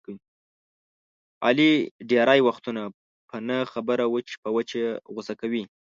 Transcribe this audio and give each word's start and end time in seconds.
علي 1.45 1.71
ډېری 2.09 2.39
وختونه 2.47 2.81
په 3.29 3.35
نه 3.47 3.57
خبره 3.73 4.05
وچ 4.13 4.29
په 4.41 4.49
وچه 4.55 4.81
غوسه 5.13 5.33
کوي. 5.41 5.63